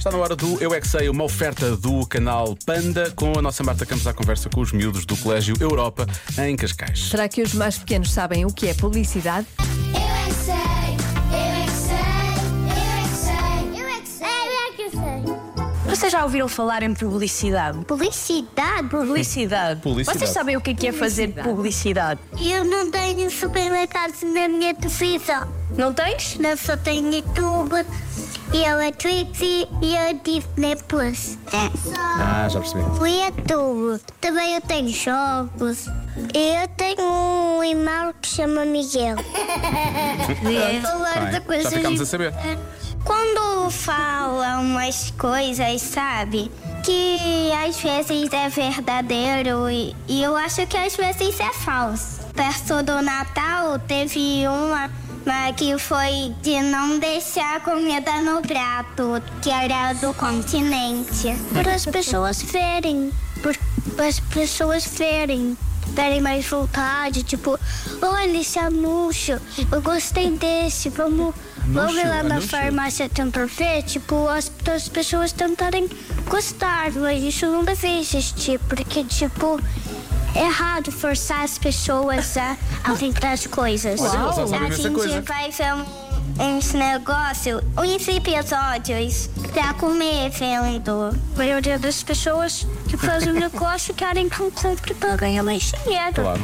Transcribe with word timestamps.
Está 0.00 0.10
na 0.10 0.16
hora 0.16 0.34
do 0.34 0.56
Eu 0.62 0.72
é 0.72 0.80
que 0.80 0.88
Sei, 0.88 1.10
uma 1.10 1.24
oferta 1.24 1.76
do 1.76 2.06
canal 2.06 2.56
Panda 2.64 3.10
com 3.10 3.38
a 3.38 3.42
nossa 3.42 3.62
Marta 3.62 3.84
Campos 3.84 4.06
à 4.06 4.14
conversa 4.14 4.48
com 4.48 4.62
os 4.62 4.72
miúdos 4.72 5.04
do 5.04 5.14
Colégio 5.14 5.54
Europa 5.60 6.06
em 6.38 6.56
Cascais. 6.56 7.10
Será 7.10 7.28
que 7.28 7.42
os 7.42 7.52
mais 7.52 7.76
pequenos 7.76 8.10
sabem 8.10 8.46
o 8.46 8.50
que 8.50 8.66
é 8.66 8.72
publicidade? 8.72 9.46
Vocês 16.00 16.12
já 16.12 16.24
ouviram 16.24 16.48
falar 16.48 16.82
em 16.82 16.94
publicidade? 16.94 17.84
Publicidade? 17.84 18.88
Publicidade. 18.88 19.80
Publicidade. 19.84 20.18
Vocês 20.18 20.30
sabem 20.30 20.56
o 20.56 20.60
que 20.62 20.70
é, 20.70 20.74
que 20.74 20.86
é 20.86 20.92
fazer 20.92 21.28
publicidade? 21.28 22.18
Eu 22.40 22.64
não 22.64 22.90
tenho 22.90 23.30
supermercados 23.30 24.22
na 24.22 24.48
minha 24.48 24.74
televisão. 24.74 25.46
Não 25.76 25.92
tens? 25.92 26.38
Não 26.38 26.56
só 26.56 26.74
tenho 26.74 27.12
YouTube, 27.12 27.84
e 28.54 28.64
eu 28.64 28.80
é 28.80 28.90
Twitch 28.92 29.42
e 29.42 29.68
eu 29.82 30.18
Disney 30.24 30.76
Plus. 30.88 31.36
Ah, 31.52 32.48
já 32.48 32.60
percebi. 32.60 32.80
O 32.80 33.06
YouTube. 33.06 34.00
Também 34.22 34.54
eu 34.54 34.60
tenho 34.62 34.88
jogos. 34.88 35.86
Eu 36.32 36.66
tenho 36.78 37.02
um 37.02 37.62
irmão 37.62 38.14
que 38.22 38.26
chama 38.26 38.64
Miguel. 38.64 39.16
Falar 40.82 41.30
de 41.30 41.40
Bem, 41.40 41.60
já 41.60 41.70
ficámos 41.70 42.00
a 42.00 42.06
saber. 42.06 42.32
Quando 43.70 43.72
fala 43.72 44.58
umas 44.58 45.12
coisas, 45.12 45.80
sabe? 45.80 46.50
Que 46.84 47.52
às 47.52 47.80
vezes 47.80 48.32
é 48.32 48.48
verdadeiro 48.48 49.70
e, 49.70 49.94
e 50.08 50.22
eu 50.24 50.36
acho 50.36 50.66
que 50.66 50.76
às 50.76 50.96
vezes 50.96 51.38
é 51.38 51.52
falso. 51.52 52.20
Perto 52.34 52.82
do 52.82 53.00
Natal 53.00 53.78
teve 53.78 54.42
uma, 54.48 54.90
uma 55.24 55.52
que 55.52 55.78
foi 55.78 56.34
de 56.42 56.60
não 56.62 56.98
deixar 56.98 57.60
comida 57.60 58.20
no 58.22 58.42
prato, 58.42 59.22
que 59.40 59.50
era 59.50 59.92
do 59.92 60.12
continente. 60.14 61.32
Para 61.52 61.74
as 61.74 61.86
pessoas 61.86 62.42
verem, 62.42 63.12
para 63.94 64.08
as 64.08 64.18
pessoas 64.18 64.84
verem 64.84 65.56
terem 65.94 66.20
mais 66.20 66.46
vontade, 66.46 67.22
tipo, 67.22 67.58
olha 68.02 68.40
esse 68.40 68.58
anúncio, 68.58 69.40
eu 69.70 69.82
gostei 69.82 70.30
desse, 70.30 70.88
vamos, 70.88 71.34
vamos 71.66 71.96
ir 71.96 72.06
lá 72.06 72.22
na 72.22 72.36
anúncio? 72.36 72.48
farmácia 72.50 73.08
tentar 73.08 73.46
ver, 73.46 73.82
tipo, 73.82 74.28
as, 74.28 74.50
as 74.72 74.88
pessoas 74.88 75.32
tentarem 75.32 75.88
gostar, 76.28 76.92
mas 76.92 77.22
isso 77.22 77.46
não 77.46 77.64
deve 77.64 77.88
existir, 77.98 78.58
porque, 78.68 79.04
tipo, 79.04 79.60
errado 80.34 80.90
forçar 80.92 81.42
as 81.42 81.58
pessoas 81.58 82.36
a, 82.36 82.56
a 82.84 82.94
tentar 82.94 83.32
as 83.32 83.46
coisas. 83.46 84.00
Sabe 84.00 84.16
a 84.56 84.70
gente 84.70 84.90
coisa. 84.90 85.22
vai 85.22 85.50
ver 85.50 85.74
um- 85.74 86.10
uns 86.56 86.72
negócios, 86.72 87.62
uns 87.76 88.08
episódios 88.08 89.28
pra 89.52 89.74
comer 89.74 90.30
vendo. 90.30 91.10
A 91.34 91.38
maioria 91.38 91.78
das 91.78 92.02
pessoas 92.02 92.66
que 92.88 92.96
fazem 92.96 93.30
um 93.32 93.36
negócio 93.40 93.92
querem 93.94 94.28
compre 94.28 94.94
pra 94.94 95.16
ganhar 95.16 95.42
mais 95.42 95.72
dinheiro. 95.84 96.14
Claro. 96.14 96.40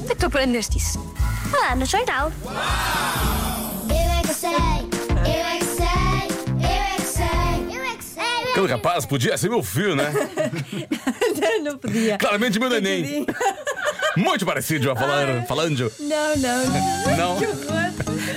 Onde 0.00 0.12
é 0.12 0.14
que 0.14 0.20
tu 0.20 0.26
aprendeste 0.26 0.78
isso? 0.78 0.98
Ah, 1.64 1.74
no 1.74 1.86
jornal. 1.86 2.30
Eu 3.88 3.96
é 3.96 4.22
que 4.22 4.34
sei, 4.34 4.50
rapaz 8.68 9.06
podia 9.06 9.36
ser 9.36 9.48
meu 9.48 9.62
filho, 9.62 9.96
né? 9.96 10.12
não 11.62 11.78
podia. 11.78 12.18
Claramente 12.18 12.58
meu 12.58 12.68
neném. 12.68 13.26
Muito 14.16 14.44
parecido 14.44 14.90
a 14.90 14.96
falar, 14.96 15.46
falando. 15.46 15.92
Não, 16.00 16.36
não, 16.36 16.66
não. 17.16 17.16
Não? 17.16 17.42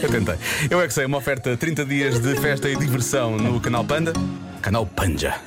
Eu 0.02 0.10
tentei. 0.10 0.36
Eu 0.70 0.82
é 0.82 0.88
que 0.88 0.94
sei, 0.94 1.06
uma 1.06 1.18
oferta 1.18 1.56
30 1.56 1.86
dias 1.86 2.20
de 2.20 2.36
festa 2.40 2.70
e 2.70 2.76
diversão 2.76 3.38
no 3.38 3.60
canal 3.60 3.84
Panda. 3.84 4.14
Canal 4.62 4.86
Panja. 4.86 5.40